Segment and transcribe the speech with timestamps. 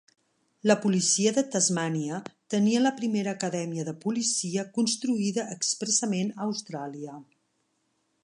[0.69, 2.21] La policia de Tasmània
[2.53, 7.21] tenia la primera acadèmia de policia construïda expressament a Austràlia.